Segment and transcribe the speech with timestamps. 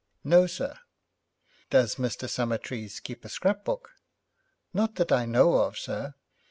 [0.23, 0.79] 'No, sir.'
[1.69, 2.27] 'Does Mr.
[2.27, 3.91] Summertrees keep a scrapbook?'
[4.73, 6.15] 'Not that I know of, sir.'